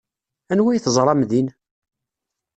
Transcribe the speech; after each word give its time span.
Anwa 0.51 0.69
ay 0.71 0.79
teẓram 0.81 1.21
din? 1.29 1.47